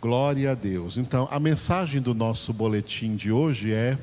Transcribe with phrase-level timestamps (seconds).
[0.00, 0.96] Glória a Deus.
[0.96, 3.98] Então, a mensagem do nosso boletim de hoje é: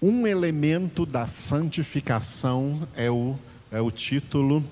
[0.00, 3.34] um elemento da santificação é o,
[3.72, 4.62] é o título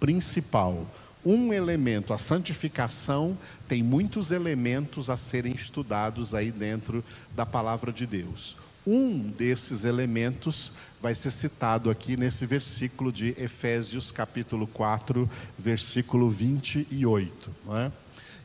[0.00, 0.86] principal.
[1.22, 3.36] Um elemento, a santificação
[3.68, 8.56] tem muitos elementos a serem estudados aí dentro da palavra de Deus.
[8.86, 10.72] Um desses elementos
[11.02, 15.28] vai ser citado aqui nesse versículo de Efésios, capítulo 4,
[15.58, 17.50] versículo 28.
[17.66, 17.92] Não é?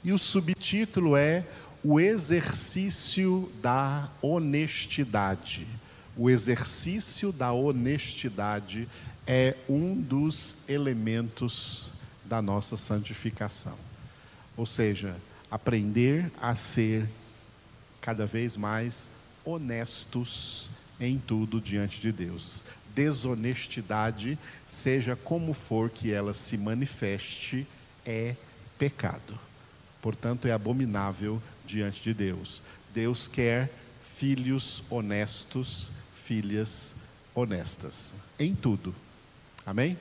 [0.04, 1.46] E o subtítulo é
[1.84, 5.68] O exercício da honestidade.
[6.18, 8.88] O exercício da honestidade
[9.26, 11.92] é um dos elementos
[12.26, 13.78] da nossa santificação.
[14.58, 15.16] Ou seja,
[15.50, 17.08] aprender a ser
[18.00, 19.10] cada vez mais
[19.46, 22.64] honestos em tudo diante de Deus.
[22.96, 27.66] Desonestidade, seja como for que ela se manifeste,
[28.06, 28.36] é
[28.78, 29.40] pecado
[30.02, 32.62] portanto é abominável diante de Deus.
[32.94, 36.96] Deus quer filhos honestos, filhas
[37.34, 38.94] honestas, em tudo.
[39.66, 39.98] Amém?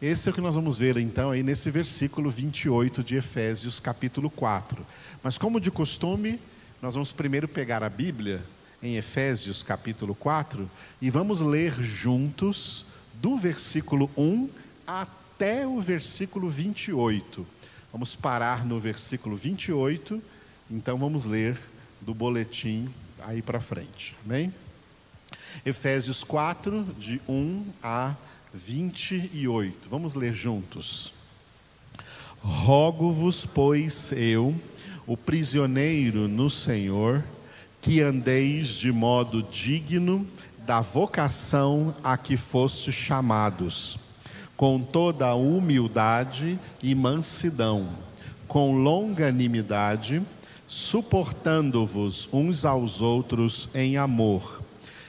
[0.00, 4.30] Esse é o que nós vamos ver então aí nesse versículo 28 de Efésios, capítulo
[4.30, 4.84] 4.
[5.22, 6.40] Mas como de costume,
[6.80, 8.42] nós vamos primeiro pegar a Bíblia
[8.82, 10.70] em Efésios, capítulo 4,
[11.02, 12.86] e vamos ler juntos
[13.20, 14.48] do versículo 1
[14.86, 17.46] até o versículo 28.
[17.92, 20.22] Vamos parar no versículo 28,
[20.70, 21.58] então vamos ler
[22.00, 22.88] do boletim
[23.18, 24.14] aí para frente.
[24.24, 24.54] Amém?
[25.66, 28.14] Efésios 4, de 1 a
[28.54, 29.90] 28.
[29.90, 31.12] Vamos ler juntos.
[32.38, 34.54] Rogo-vos, pois, eu,
[35.04, 37.24] o prisioneiro no Senhor,
[37.82, 40.24] que andeis de modo digno
[40.58, 43.98] da vocação a que foste chamados
[44.60, 47.88] com toda a humildade e mansidão,
[48.46, 50.22] com longanimidade,
[50.66, 54.62] suportando-vos uns aos outros em amor,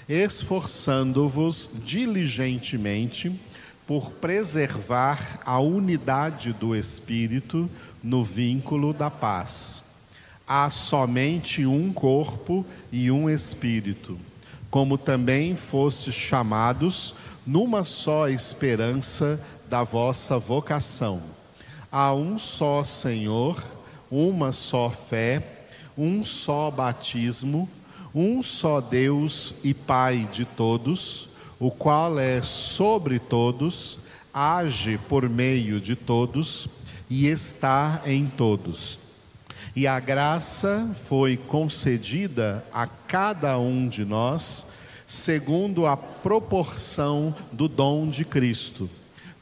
[0.07, 3.37] esforçando-vos diligentemente
[3.85, 7.69] por preservar a unidade do Espírito
[8.01, 9.83] no vínculo da paz.
[10.47, 14.17] Há somente um corpo e um Espírito,
[14.69, 17.13] como também fostes chamados
[17.45, 21.21] numa só esperança da vossa vocação.
[21.91, 23.61] Há um só Senhor,
[24.09, 25.65] uma só fé,
[25.97, 27.69] um só batismo,
[28.13, 33.99] um só Deus e Pai de todos, o qual é sobre todos,
[34.33, 36.67] age por meio de todos
[37.09, 38.99] e está em todos.
[39.75, 44.67] E a graça foi concedida a cada um de nós
[45.11, 48.89] segundo a proporção do dom de Cristo.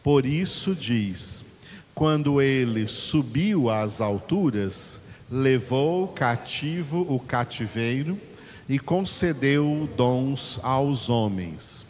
[0.01, 1.45] Por isso diz:
[1.93, 4.99] quando ele subiu às alturas,
[5.29, 8.19] levou cativo o cativeiro
[8.67, 11.85] e concedeu dons aos homens.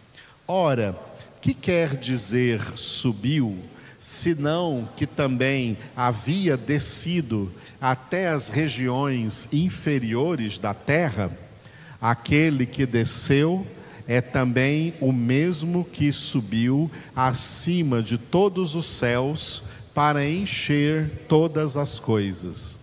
[0.45, 0.93] Ora,
[1.41, 3.57] que quer dizer subiu,
[3.97, 11.31] senão que também havia descido até as regiões inferiores da terra?
[12.01, 13.67] Aquele que desceu
[14.07, 21.99] é também o mesmo que subiu acima de todos os céus para encher todas as
[21.99, 22.77] coisas.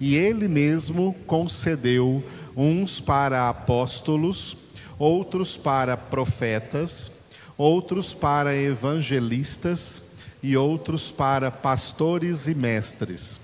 [0.00, 2.24] E ele mesmo concedeu
[2.56, 4.56] uns para apóstolos,
[4.98, 7.12] outros para profetas,
[7.58, 10.02] outros para evangelistas
[10.42, 13.40] e outros para pastores e mestres,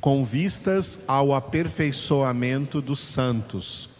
[0.00, 3.99] com vistas ao aperfeiçoamento dos santos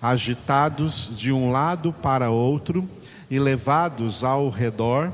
[0.00, 2.88] agitados de um lado para outro
[3.30, 5.12] e levados ao redor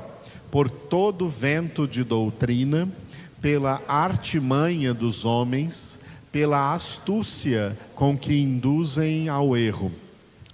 [0.51, 2.89] por todo vento de doutrina,
[3.41, 5.99] pela artimanha dos homens,
[6.33, 9.93] pela astúcia com que induzem ao erro.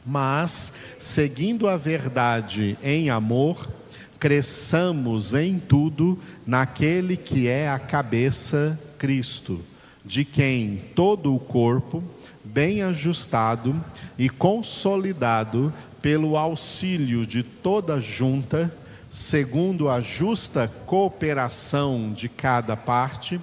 [0.05, 3.71] Mas, seguindo a verdade em amor,
[4.19, 9.61] cresçamos em tudo naquele que é a cabeça, Cristo,
[10.05, 12.03] de quem todo o corpo,
[12.53, 13.83] bem ajustado
[14.19, 15.73] e consolidado
[16.03, 18.71] pelo auxílio de toda junta,
[19.09, 23.41] segundo a justa cooperação de cada parte,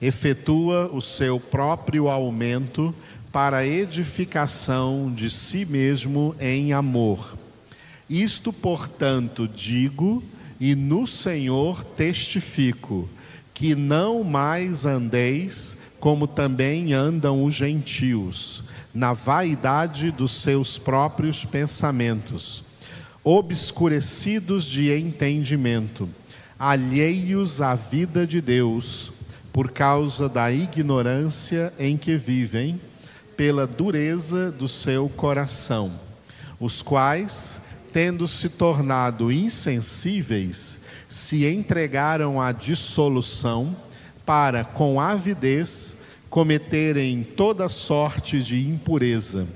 [0.00, 2.94] efetua o seu próprio aumento
[3.32, 7.36] para edificação de si mesmo em amor.
[8.08, 10.22] Isto, portanto, digo
[10.60, 13.08] e no Senhor testifico,
[13.54, 22.62] que não mais andeis como também andam os gentios, na vaidade dos seus próprios pensamentos,
[23.22, 26.08] obscurecidos de entendimento,
[26.58, 29.12] alheios à vida de Deus,
[29.50, 32.78] por causa da ignorância em que vivem,
[33.36, 35.92] pela dureza do seu coração,
[36.60, 37.60] os quais,
[37.94, 43.76] tendo se tornado insensíveis, se entregaram à dissolução,
[44.26, 45.96] para, com avidez,
[46.28, 49.46] cometerem toda sorte de impureza.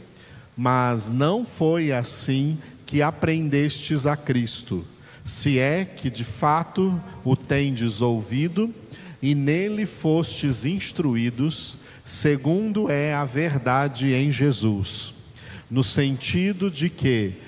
[0.56, 2.56] Mas não foi assim
[2.86, 4.84] que aprendestes a Cristo,
[5.24, 8.72] se é que de fato o tendes ouvido
[9.20, 15.12] e nele fostes instruídos, segundo é a verdade em Jesus,
[15.68, 17.47] no sentido de que,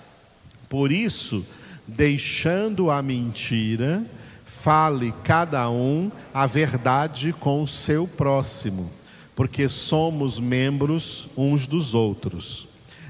[0.71, 1.45] Por isso,
[1.85, 4.05] deixando a mentira,
[4.45, 8.89] fale cada um a verdade com o seu próximo,
[9.35, 12.69] porque somos membros uns dos outros.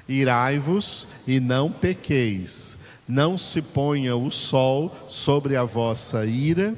[0.09, 6.73] Irai-vos e não pequeis, não se ponha o sol sobre a vossa ira,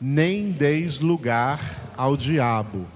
[0.00, 2.86] nem deis lugar ao diabo.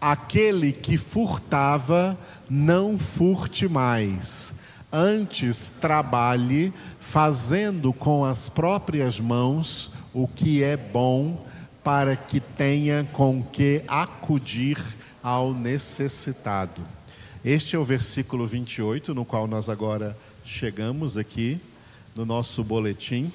[0.00, 4.61] Aquele que furtava, não furte mais
[4.92, 11.46] Antes trabalhe fazendo com as próprias mãos o que é bom,
[11.82, 14.78] para que tenha com que acudir
[15.22, 16.80] ao necessitado.
[17.44, 21.60] Este é o versículo 28, no qual nós agora chegamos aqui
[22.14, 23.32] no nosso boletim.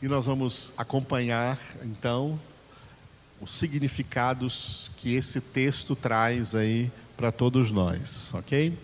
[0.00, 2.40] E nós vamos acompanhar, então,
[3.40, 8.76] os significados que esse texto traz aí para todos nós, ok?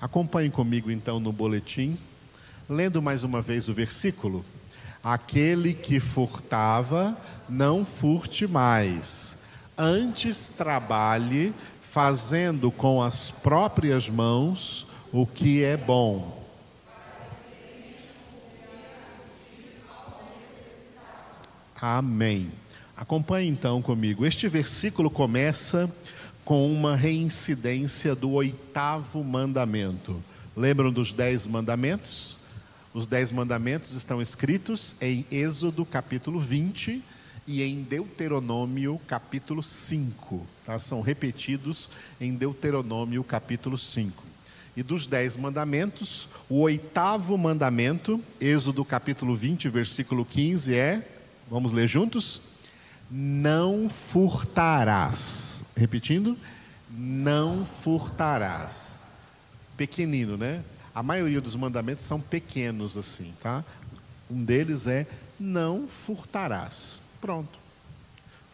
[0.00, 1.96] Acompanhe comigo então no boletim,
[2.68, 4.44] lendo mais uma vez o versículo.
[5.02, 7.16] Aquele que furtava,
[7.48, 9.42] não furte mais,
[9.78, 16.44] antes trabalhe, fazendo com as próprias mãos o que é bom.
[21.80, 22.50] Amém.
[22.96, 24.26] Acompanhe então comigo.
[24.26, 25.90] Este versículo começa
[26.46, 30.22] com uma reincidência do oitavo mandamento.
[30.56, 32.38] Lembram dos dez mandamentos?
[32.94, 37.02] Os dez mandamentos estão escritos em Êxodo capítulo 20
[37.48, 40.46] e em Deuteronômio capítulo 5.
[40.64, 40.78] Tá?
[40.78, 41.90] São repetidos
[42.20, 44.22] em Deuteronômio capítulo 5.
[44.76, 51.08] E dos dez mandamentos, o oitavo mandamento, Êxodo capítulo 20, versículo 15, é,
[51.50, 52.40] vamos ler juntos?
[53.10, 55.72] Não furtarás.
[55.76, 56.36] Repetindo,
[56.90, 59.04] não furtarás.
[59.76, 60.62] Pequenino, né?
[60.94, 63.64] A maioria dos mandamentos são pequenos assim, tá?
[64.30, 65.06] Um deles é
[65.38, 67.00] não furtarás.
[67.20, 67.58] Pronto.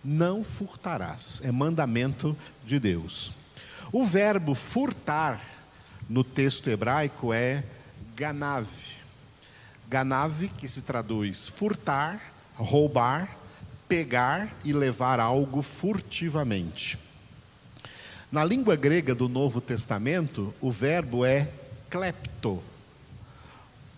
[0.04, 1.40] Não furtarás.
[1.44, 3.32] É mandamento de Deus.
[3.92, 5.40] O verbo furtar
[6.08, 7.64] no texto hebraico é
[8.16, 8.96] ganave.
[9.88, 12.20] Ganave, que se traduz furtar,
[12.54, 13.36] roubar,
[13.92, 16.98] pegar e levar algo furtivamente.
[18.30, 21.50] Na língua grega do Novo Testamento, o verbo é
[21.90, 22.62] klepto,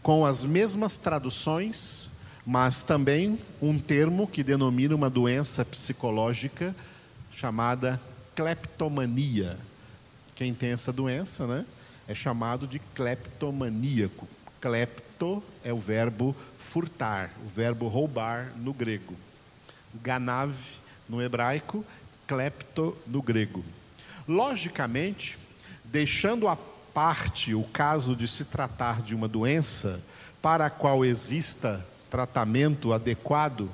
[0.02, 2.10] com as mesmas traduções,
[2.44, 6.74] mas também um termo que denomina uma doença psicológica
[7.30, 8.00] chamada
[8.34, 9.56] kleptomania.
[10.34, 11.64] Quem tem essa doença, né,
[12.08, 14.26] é chamado de kleptomaníaco.
[14.60, 19.14] Klepto é o verbo furtar, o verbo roubar no grego.
[20.02, 20.54] Ganav
[21.08, 21.84] no hebraico,
[22.26, 23.64] klepto no grego.
[24.26, 25.38] Logicamente,
[25.84, 30.02] deixando à parte o caso de se tratar de uma doença
[30.40, 33.68] para a qual exista tratamento adequado,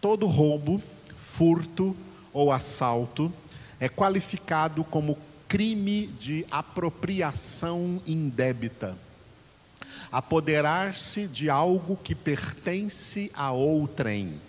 [0.00, 0.82] todo roubo,
[1.16, 1.96] furto
[2.32, 3.32] ou assalto
[3.80, 8.96] é qualificado como crime de apropriação indébita.
[10.10, 14.40] Apoderar-se de algo que pertence a outrem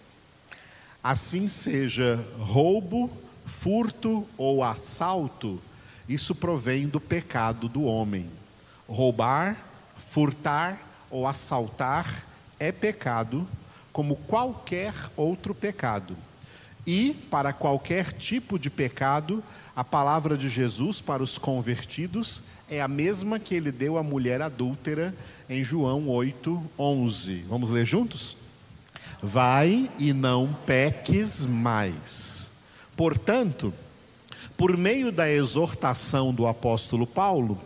[1.03, 3.11] Assim seja roubo,
[3.45, 5.61] furto ou assalto,
[6.07, 8.29] Isso provém do pecado do homem.
[8.87, 9.57] Roubar,
[10.09, 10.77] furtar
[11.09, 12.25] ou assaltar
[12.59, 13.47] é pecado,
[13.91, 16.15] como qualquer outro pecado.
[16.85, 19.41] E, para qualquer tipo de pecado,
[19.73, 24.41] a palavra de Jesus para os convertidos é a mesma que ele deu à mulher
[24.41, 25.15] adúltera
[25.49, 27.45] em João 8, 11.
[27.47, 28.35] Vamos ler juntos?
[29.23, 32.51] Vai e não peques mais.
[32.95, 33.73] Portanto,
[34.57, 37.57] por meio da exortação do apóstolo Paulo,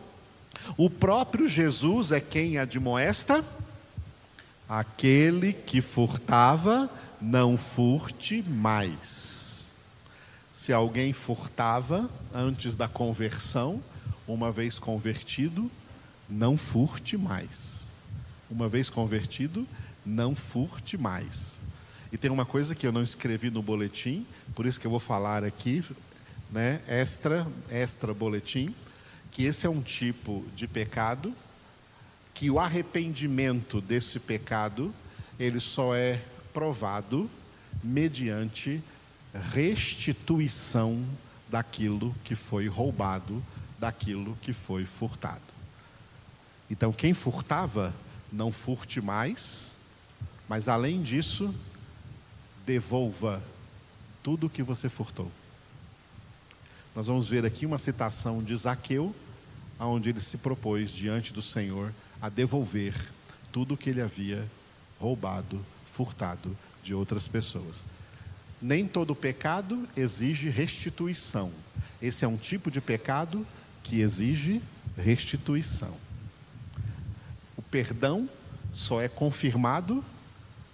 [0.77, 3.43] o próprio Jesus é quem admoesta
[4.67, 6.89] aquele que furtava,
[7.21, 9.73] não furte mais.
[10.51, 13.81] Se alguém furtava antes da conversão,
[14.27, 15.71] uma vez convertido,
[16.29, 17.89] não furte mais.
[18.49, 19.67] Uma vez convertido,
[20.07, 21.61] não furte mais.
[22.11, 24.99] E tem uma coisa que eu não escrevi no boletim, por isso que eu vou
[24.99, 25.83] falar aqui,
[26.49, 28.73] né, extra, extra boletim,
[29.29, 31.33] que esse é um tipo de pecado
[32.33, 34.93] que o arrependimento desse pecado,
[35.39, 36.21] ele só é
[36.53, 37.29] provado
[37.83, 38.81] mediante
[39.51, 41.03] restituição
[41.49, 43.43] daquilo que foi roubado,
[43.79, 45.41] daquilo que foi furtado.
[46.69, 47.93] Então, quem furtava,
[48.31, 49.76] não furte mais,
[50.47, 51.53] mas além disso,
[52.65, 53.41] devolva
[54.23, 55.31] tudo o que você furtou.
[56.95, 59.15] Nós vamos ver aqui uma citação de Zaqueu,
[59.79, 62.95] onde ele se propôs diante do Senhor a devolver
[63.51, 64.49] tudo o que ele havia
[64.99, 67.85] roubado, furtado de outras pessoas.
[68.61, 71.51] Nem todo pecado exige restituição.
[72.01, 73.45] Esse é um tipo de pecado
[73.83, 74.61] que exige
[74.97, 75.95] restituição.
[77.55, 78.27] O perdão
[78.73, 80.03] só é confirmado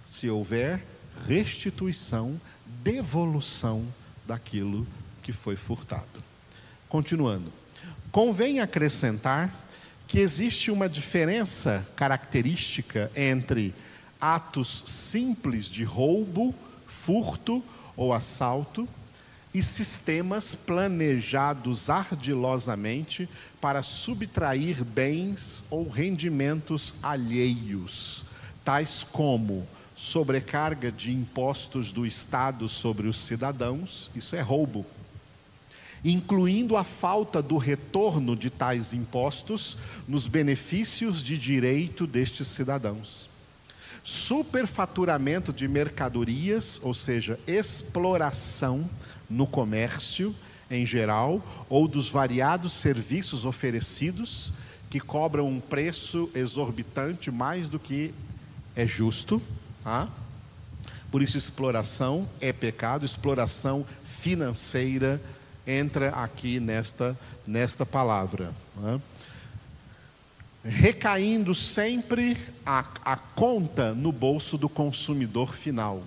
[0.04, 0.84] se houver
[1.26, 2.40] restituição,
[2.82, 3.86] devolução
[4.26, 4.86] daquilo
[5.22, 6.22] que foi furtado.
[6.88, 7.52] Continuando.
[8.12, 9.52] Convém acrescentar
[10.06, 13.74] que existe uma diferença característica entre
[14.20, 16.54] atos simples de roubo,
[16.86, 17.62] furto
[17.96, 18.88] ou assalto
[19.52, 23.28] e sistemas planejados ardilosamente
[23.60, 28.24] para subtrair bens ou rendimentos alheios,
[28.64, 34.84] tais como sobrecarga de impostos do Estado sobre os cidadãos, isso é roubo
[36.04, 43.30] incluindo a falta do retorno de tais impostos nos benefícios de direito destes cidadãos.
[44.02, 48.88] Superfaturamento de mercadorias, ou seja, exploração
[49.30, 50.34] no comércio
[50.70, 54.52] em geral, ou dos variados serviços oferecidos,
[54.90, 58.12] que cobram um preço exorbitante mais do que
[58.76, 59.40] é justo.
[61.10, 65.20] Por isso, exploração é pecado, exploração financeira
[65.66, 68.52] entra aqui nesta, nesta palavra.
[70.64, 76.02] Recaindo sempre a, a conta no bolso do consumidor final.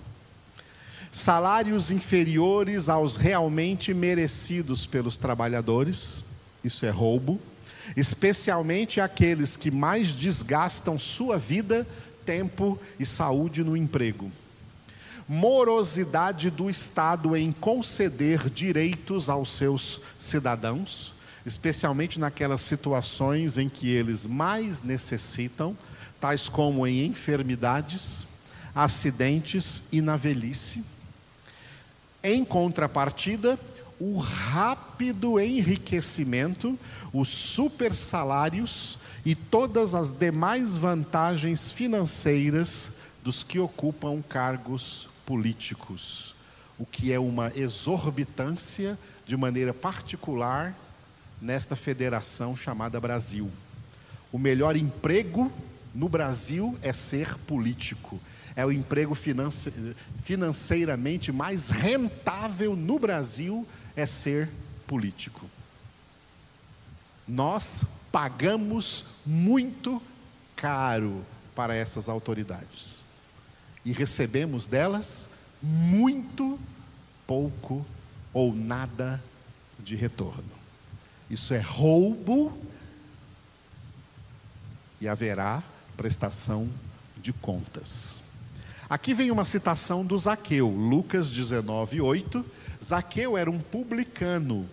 [1.12, 6.24] Salários inferiores aos realmente merecidos pelos trabalhadores,
[6.64, 7.40] isso é roubo,
[7.96, 11.88] especialmente aqueles que mais desgastam sua vida,
[12.28, 14.30] tempo e saúde no emprego
[15.28, 21.14] morosidade do Estado em conceder direitos aos seus cidadãos,
[21.46, 25.78] especialmente naquelas situações em que eles mais necessitam,
[26.20, 28.26] tais como em enfermidades,
[28.74, 30.84] acidentes e na velhice.
[32.24, 33.60] Em contrapartida,
[34.00, 36.78] o rápido enriquecimento,
[37.12, 46.36] os super salários e todas as demais vantagens financeiras dos que ocupam cargos políticos,
[46.78, 50.76] o que é uma exorbitância de maneira particular
[51.42, 53.52] nesta federação chamada Brasil.
[54.32, 55.52] O melhor emprego
[55.94, 58.20] no Brasil é ser político.
[58.56, 64.48] É o emprego finance financeiramente mais rentável no Brasil é ser
[64.86, 65.50] político.
[67.28, 70.02] Nós pagamos muito
[70.56, 73.04] caro para essas autoridades
[73.84, 75.30] e recebemos delas
[75.62, 76.60] muito
[77.26, 77.86] pouco
[78.32, 79.22] ou nada
[79.80, 80.44] de retorno.
[81.30, 82.56] Isso é roubo
[85.02, 85.64] e haverá
[85.98, 86.70] prestação
[87.18, 88.22] de contas.
[88.90, 92.46] Aqui vem uma citação do Zaqueu, Lucas 19, 8.
[92.82, 94.68] Zaqueu era um publicano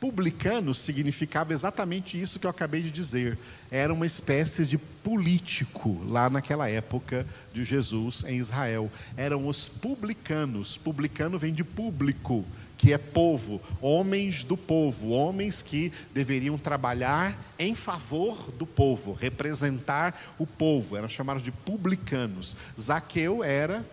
[0.00, 3.36] Publicano significava exatamente isso que eu acabei de dizer.
[3.70, 8.90] Era uma espécie de político lá naquela época de Jesus em Israel.
[9.14, 10.78] Eram os publicanos.
[10.78, 12.46] Publicano vem de público,
[12.80, 20.18] que é povo, homens do povo, homens que deveriam trabalhar em favor do povo, representar
[20.38, 22.56] o povo, eram chamados de publicanos.
[22.80, 23.84] Zaqueu era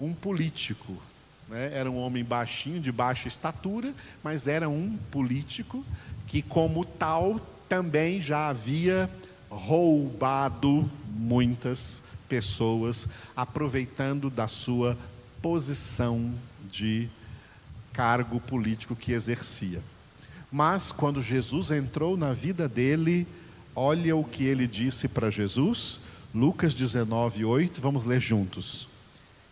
[0.00, 0.96] um político,
[1.48, 1.72] né?
[1.74, 5.84] era um homem baixinho, de baixa estatura, mas era um político
[6.28, 9.10] que, como tal, também já havia
[9.50, 14.96] roubado muitas pessoas, aproveitando da sua
[15.42, 16.32] posição
[16.70, 17.08] de
[17.96, 19.80] cargo político que exercia.
[20.52, 23.26] Mas quando Jesus entrou na vida dele,
[23.74, 25.98] olha o que ele disse para Jesus,
[26.34, 28.86] Lucas 19, 8, vamos ler juntos.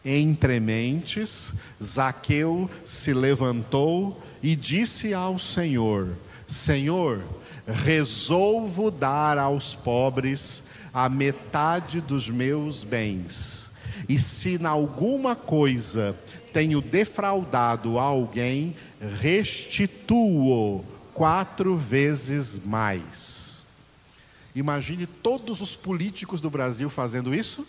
[0.05, 6.15] Entre mentes, Zaqueu se levantou e disse ao Senhor:
[6.47, 7.25] Senhor,
[7.67, 13.73] resolvo dar aos pobres a metade dos meus bens.
[14.07, 16.15] E se em alguma coisa
[16.55, 18.77] tenho defraudado alguém,
[19.21, 23.67] restituo quatro vezes mais.
[24.55, 27.67] Imagine todos os políticos do Brasil fazendo isso.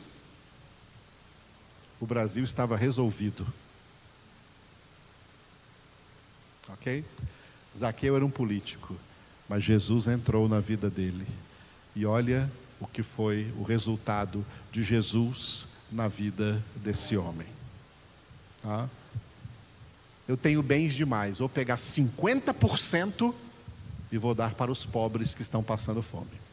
[1.99, 3.45] O Brasil estava resolvido.
[6.69, 7.03] Ok?
[7.75, 8.95] Zaqueu era um político,
[9.49, 11.25] mas Jesus entrou na vida dele.
[11.95, 17.47] E olha o que foi o resultado de Jesus na vida desse homem.
[20.27, 23.33] Eu tenho bens demais, vou pegar 50%
[24.11, 26.45] e vou dar para os pobres que estão passando fome.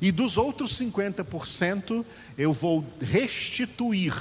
[0.00, 2.04] E dos outros 50%,
[2.36, 4.14] eu vou restituir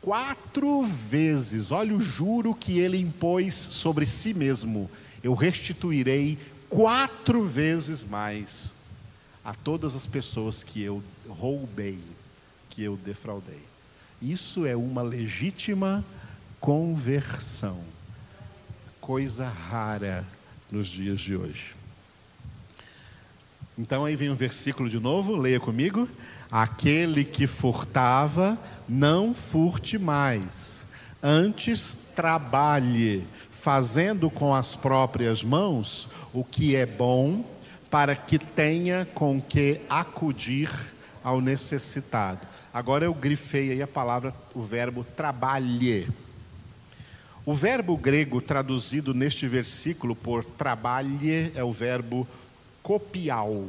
[0.00, 1.70] quatro vezes.
[1.70, 4.90] Olha o juro que ele impôs sobre si mesmo.
[5.22, 8.74] Eu restituirei quatro vezes mais
[9.44, 11.98] a todas as pessoas que eu roubei,
[12.68, 13.62] que eu defraudei.
[14.20, 16.04] Isso é uma legítima
[16.60, 17.80] conversão.
[19.00, 20.24] Coisa rara
[20.70, 21.74] nos dias de hoje.
[23.78, 26.06] Então aí vem um versículo de novo, leia comigo.
[26.52, 30.86] Aquele que furtava, não furte mais,
[31.22, 37.44] antes trabalhe, fazendo com as próprias mãos o que é bom,
[37.90, 40.70] para que tenha com que acudir
[41.24, 42.46] ao necessitado.
[42.72, 46.06] Agora eu grifei aí a palavra, o verbo trabalhe.
[47.46, 52.28] O verbo grego traduzido neste versículo por trabalhe é o verbo
[52.82, 53.66] copial.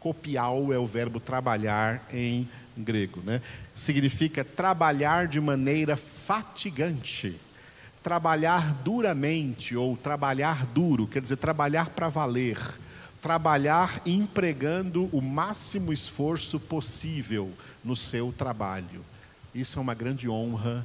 [0.00, 3.42] Copial é o verbo trabalhar em grego, né?
[3.74, 7.38] Significa trabalhar de maneira fatigante,
[8.02, 12.58] trabalhar duramente ou trabalhar duro, quer dizer, trabalhar para valer,
[13.20, 17.52] trabalhar empregando o máximo esforço possível
[17.84, 19.04] no seu trabalho.
[19.54, 20.84] Isso é uma grande honra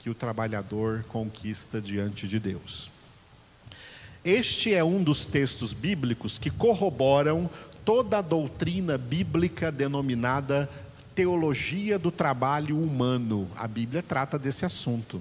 [0.00, 2.90] que o trabalhador conquista diante de Deus.
[4.24, 7.48] Este é um dos textos bíblicos que corroboram
[7.84, 10.68] toda a doutrina bíblica denominada
[11.14, 13.46] teologia do trabalho humano.
[13.56, 15.20] A Bíblia trata desse assunto.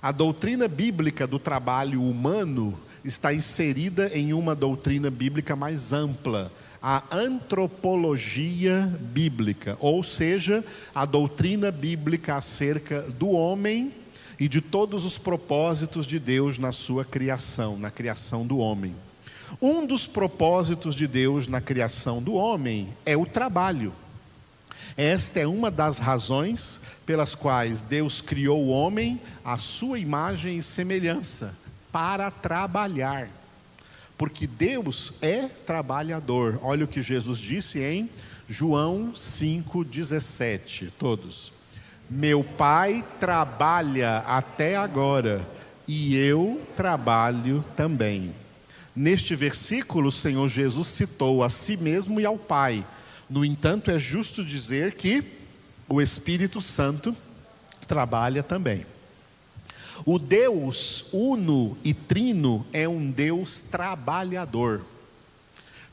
[0.00, 7.02] A doutrina bíblica do trabalho humano está inserida em uma doutrina bíblica mais ampla, a
[7.10, 14.01] antropologia bíblica, ou seja, a doutrina bíblica acerca do homem
[14.42, 18.92] e de todos os propósitos de Deus na sua criação, na criação do homem.
[19.60, 23.94] Um dos propósitos de Deus na criação do homem é o trabalho.
[24.96, 30.62] Esta é uma das razões pelas quais Deus criou o homem à sua imagem e
[30.62, 31.56] semelhança,
[31.92, 33.30] para trabalhar.
[34.18, 36.58] Porque Deus é trabalhador.
[36.64, 38.10] Olha o que Jesus disse em
[38.48, 40.90] João 5,17.
[40.98, 41.61] Todos.
[42.14, 45.40] Meu pai trabalha até agora
[45.88, 48.34] e eu trabalho também.
[48.94, 52.84] Neste versículo, o Senhor Jesus citou a si mesmo e ao Pai.
[53.30, 55.24] No entanto, é justo dizer que
[55.88, 57.16] o Espírito Santo
[57.86, 58.84] trabalha também.
[60.04, 64.82] O Deus uno e trino é um Deus trabalhador.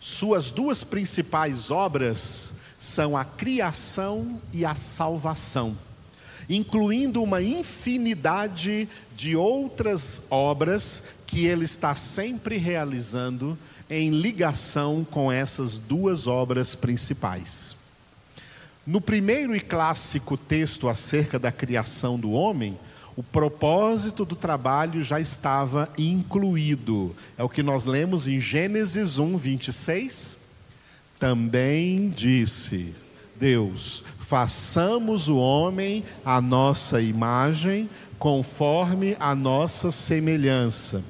[0.02, 5.78] Suas duas principais obras são a criação e a salvação
[6.50, 13.58] incluindo uma infinidade de outras obras que ele está sempre realizando
[13.88, 17.76] em ligação com essas duas obras principais.
[18.86, 22.78] No primeiro e clássico texto acerca da criação do homem,
[23.16, 27.16] o propósito do trabalho já estava incluído.
[27.38, 30.40] É o que nós lemos em Gênesis 1, 26.
[31.20, 32.96] Também disse
[33.36, 37.90] Deus: façamos o homem à nossa imagem,
[38.20, 41.04] conforme a nossa semelhança.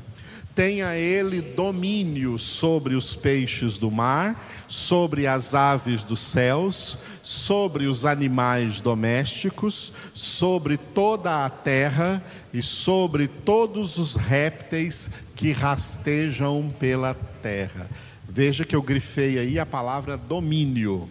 [0.56, 8.06] tenha ele domínio sobre os peixes do mar, sobre as aves dos céus, sobre os
[8.06, 17.90] animais domésticos, sobre toda a terra e sobre todos os répteis que rastejam pela terra.
[18.28, 21.10] Veja que eu grifei aí a palavra domínio.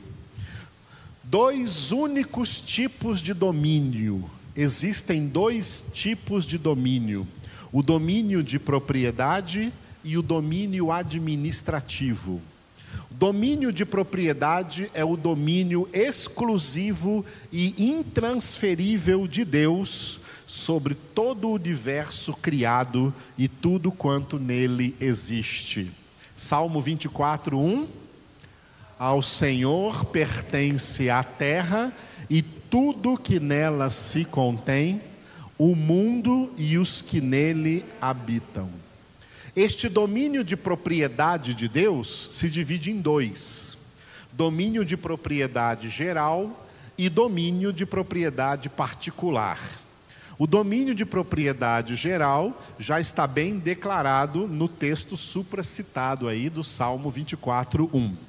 [1.31, 4.31] Dois únicos tipos de domínio.
[4.57, 7.29] Existem dois tipos de domínio:
[7.71, 9.71] o domínio de propriedade
[10.03, 12.41] e o domínio administrativo.
[13.11, 21.53] O domínio de propriedade é o domínio exclusivo e intransferível de Deus sobre todo o
[21.53, 25.91] universo criado e tudo quanto nele existe.
[26.35, 28.08] Salmo 24, 1.
[28.99, 31.93] Ao Senhor pertence a terra
[32.29, 35.01] e tudo que nela se contém,
[35.57, 38.69] o mundo e os que nele habitam.
[39.55, 43.79] Este domínio de propriedade de Deus se divide em dois:
[44.33, 49.61] domínio de propriedade geral e domínio de propriedade particular.
[50.37, 57.11] O domínio de propriedade geral já está bem declarado no texto supracitado aí do Salmo
[57.11, 58.28] 24, 1.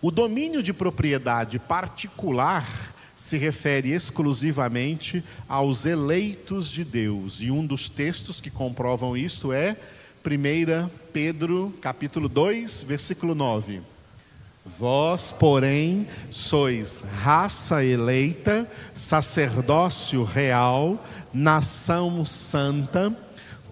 [0.00, 7.88] O domínio de propriedade particular se refere exclusivamente aos eleitos de Deus, e um dos
[7.88, 9.76] textos que comprovam isso é
[10.24, 13.80] 1 Pedro, capítulo 2, versículo 9.
[14.64, 23.12] Vós, porém, sois raça eleita, sacerdócio real, nação santa,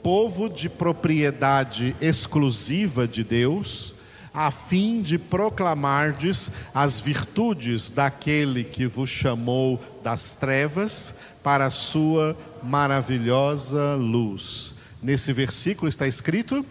[0.02, 3.94] povo de propriedade exclusiva de Deus,
[4.40, 12.34] a fim de proclamardes as virtudes daquele que vos chamou das trevas para a sua
[12.62, 14.74] maravilhosa luz.
[15.02, 16.64] Nesse versículo está escrito: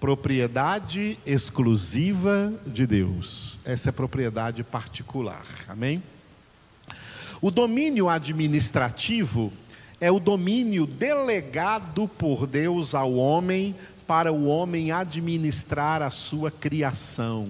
[0.00, 3.60] propriedade exclusiva de Deus.
[3.64, 5.44] Essa é propriedade particular.
[5.68, 6.02] Amém?
[7.40, 9.52] O domínio administrativo
[10.00, 13.76] é o domínio delegado por Deus ao homem
[14.12, 17.48] para o homem administrar a sua criação.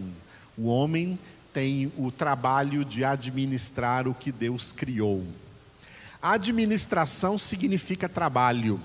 [0.57, 1.19] O homem
[1.53, 5.27] tem o trabalho de administrar o que Deus criou.
[6.23, 8.81] Administração significa trabalho.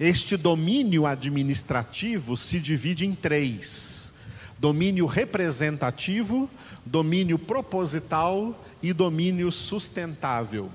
[0.00, 4.14] Este domínio administrativo se divide em três:
[4.58, 6.50] domínio representativo,
[6.84, 10.68] domínio proposital e domínio sustentável.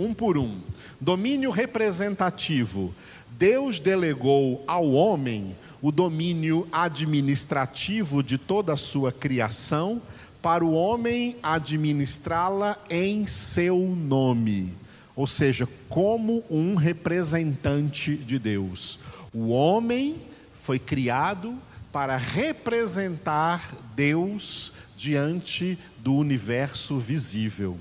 [0.00, 0.58] Um por um.
[1.00, 2.94] Domínio representativo.
[3.38, 10.00] Deus delegou ao homem o domínio administrativo de toda a sua criação,
[10.42, 14.72] para o homem administrá-la em seu nome
[15.20, 18.98] ou seja, como um representante de Deus.
[19.34, 20.16] O homem
[20.62, 21.58] foi criado
[21.92, 27.76] para representar Deus diante do universo visível.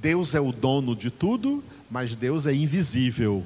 [0.00, 3.44] Deus é o dono de tudo, mas Deus é invisível.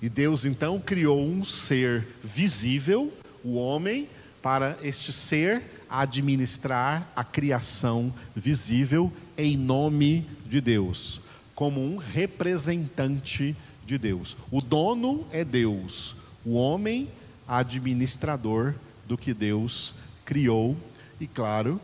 [0.00, 3.12] E Deus então criou um ser visível,
[3.44, 4.08] o homem,
[4.42, 11.20] para este ser administrar a criação visível em nome de Deus
[11.62, 14.36] como um representante de Deus.
[14.50, 17.08] O dono é Deus, o homem,
[17.46, 18.74] administrador
[19.06, 20.76] do que Deus criou,
[21.20, 21.80] e claro,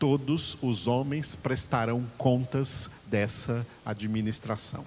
[0.00, 4.82] todos os homens prestarão contas dessa administração.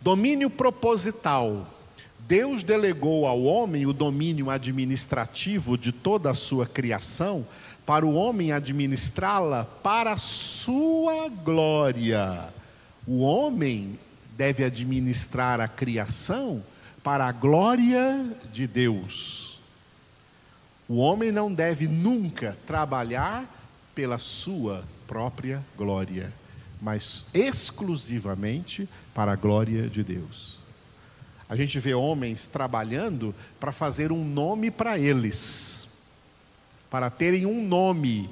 [0.00, 1.64] Domínio proposital.
[2.18, 7.46] Deus delegou ao homem o domínio administrativo de toda a sua criação
[7.86, 12.52] para o homem administrá-la para a sua glória.
[13.06, 13.98] O homem
[14.36, 16.62] deve administrar a criação
[17.04, 19.51] para a glória de Deus.
[20.92, 23.48] O homem não deve nunca trabalhar
[23.94, 26.30] pela sua própria glória,
[26.82, 30.58] mas exclusivamente para a glória de Deus.
[31.48, 35.88] A gente vê homens trabalhando para fazer um nome para eles
[36.90, 38.28] para terem um nome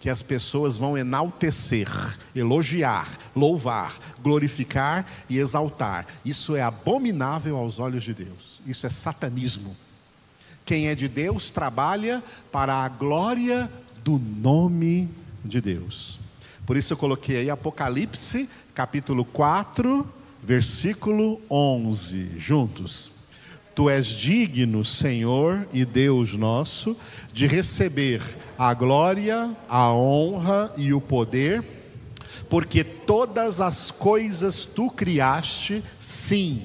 [0.00, 1.88] que as pessoas vão enaltecer,
[2.34, 6.06] elogiar, louvar, glorificar e exaltar.
[6.24, 8.62] Isso é abominável aos olhos de Deus.
[8.66, 9.76] Isso é satanismo.
[10.64, 13.70] Quem é de Deus trabalha para a glória
[14.04, 15.08] do nome
[15.44, 16.20] de Deus.
[16.64, 20.06] Por isso eu coloquei aí Apocalipse, capítulo 4,
[20.42, 23.10] versículo 11, juntos.
[23.74, 26.96] Tu és digno, Senhor e Deus nosso,
[27.32, 28.22] de receber
[28.58, 31.64] a glória, a honra e o poder,
[32.50, 36.62] porque todas as coisas tu criaste, sim,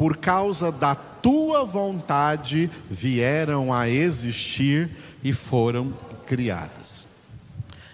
[0.00, 4.88] por causa da tua vontade vieram a existir
[5.22, 5.92] e foram
[6.26, 7.06] criadas.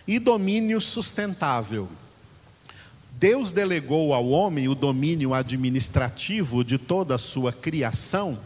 [0.07, 1.88] E domínio sustentável.
[3.11, 8.38] Deus delegou ao homem o domínio administrativo de toda a sua criação,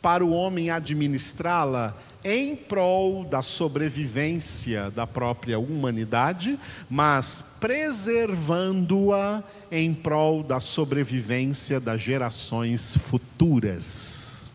[0.00, 6.58] para o homem administrá-la em prol da sobrevivência da própria humanidade,
[6.88, 14.50] mas preservando-a em prol da sobrevivência das gerações futuras.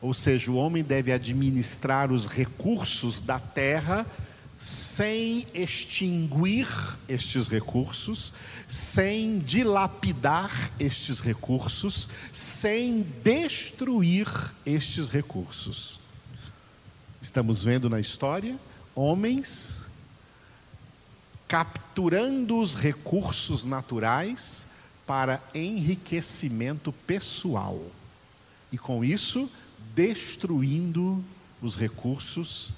[0.00, 4.04] Ou seja, o homem deve administrar os recursos da terra
[4.58, 6.68] sem extinguir
[7.08, 8.32] estes recursos,
[8.68, 14.28] sem dilapidar estes recursos, sem destruir
[14.64, 16.01] estes recursos.
[17.22, 18.58] Estamos vendo na história
[18.96, 19.88] homens
[21.46, 24.66] capturando os recursos naturais
[25.06, 27.80] para enriquecimento pessoal
[28.72, 29.48] e com isso
[29.94, 31.22] destruindo
[31.60, 32.74] os recursos,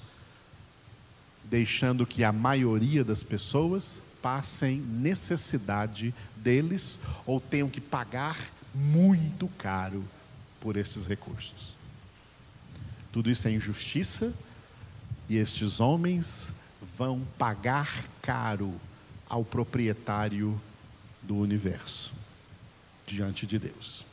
[1.43, 8.37] deixando que a maioria das pessoas passem necessidade deles ou tenham que pagar
[8.75, 10.03] muito caro
[10.61, 11.75] por esses recursos.
[13.15, 14.33] Tudo isso é injustiça
[15.29, 16.51] e estes homens
[16.97, 18.73] vão pagar caro
[19.29, 20.59] ao proprietário
[21.21, 22.11] do universo
[23.07, 24.05] diante de Deus.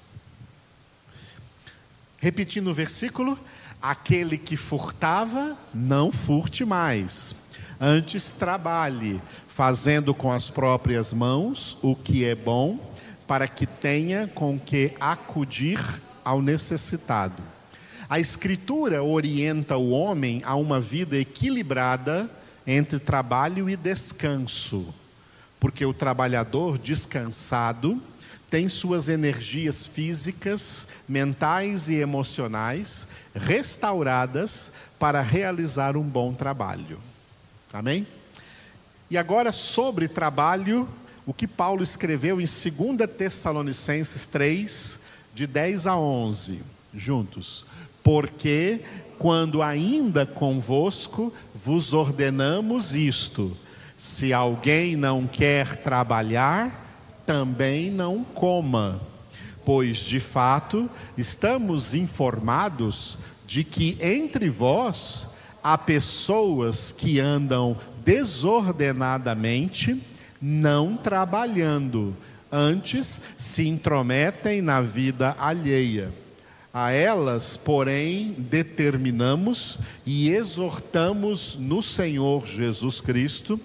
[2.18, 3.36] Repetindo o versículo:
[3.82, 7.34] aquele que furtava, não furte mais,
[7.80, 12.78] antes trabalhe, fazendo com as próprias mãos o que é bom,
[13.26, 15.80] para que tenha com que acudir
[16.24, 17.51] ao necessitado.
[18.08, 22.30] A Escritura orienta o homem a uma vida equilibrada
[22.66, 24.94] entre trabalho e descanso,
[25.58, 28.00] porque o trabalhador descansado
[28.50, 37.00] tem suas energias físicas, mentais e emocionais restauradas para realizar um bom trabalho.
[37.72, 38.06] Amém?
[39.10, 40.86] E agora sobre trabalho,
[41.24, 45.00] o que Paulo escreveu em 2 Tessalonicenses 3,
[45.34, 46.60] de 10 a 11,
[46.94, 47.66] juntos.
[48.02, 48.80] Porque
[49.18, 53.56] quando ainda convosco vos ordenamos isto:
[53.96, 59.00] se alguém não quer trabalhar, também não coma.
[59.64, 65.28] Pois, de fato, estamos informados de que entre vós
[65.62, 70.02] há pessoas que andam desordenadamente,
[70.40, 72.16] não trabalhando,
[72.50, 76.12] antes se intrometem na vida alheia
[76.72, 83.60] a elas, porém, determinamos e exortamos no Senhor Jesus Cristo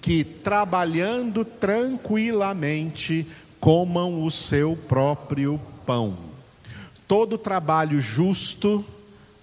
[0.00, 3.26] que, trabalhando tranquilamente,
[3.60, 6.16] comam o seu próprio pão.
[7.06, 8.84] Todo trabalho justo,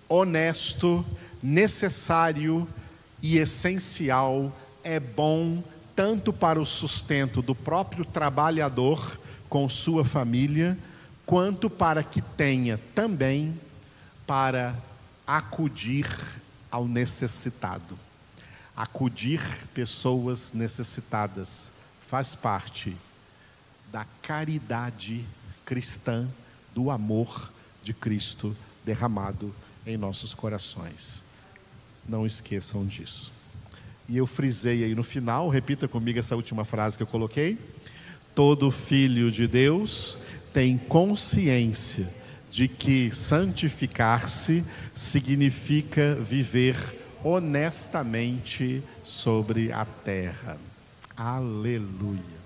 [0.10, 1.06] honesto,
[1.42, 2.68] necessário
[3.22, 4.52] e essencial
[4.84, 5.64] é bom
[5.96, 10.78] tanto para o sustento do próprio trabalhador com sua família,
[11.26, 13.60] quanto para que tenha também
[14.28, 14.76] para
[15.26, 16.08] acudir
[16.70, 17.98] ao necessitado.
[18.76, 19.42] Acudir
[19.74, 22.96] pessoas necessitadas faz parte
[23.92, 25.26] da caridade
[25.66, 26.28] cristã,
[26.74, 31.24] do amor de Cristo derramado em nossos corações.
[32.08, 33.32] Não esqueçam disso.
[34.08, 37.58] E eu frisei aí no final, repita comigo essa última frase que eu coloquei.
[38.36, 40.20] Todo filho de Deus
[40.56, 42.08] tem consciência
[42.50, 44.64] de que santificar-se
[44.94, 46.78] significa viver
[47.22, 50.58] honestamente sobre a terra.
[51.18, 52.45] Aleluia.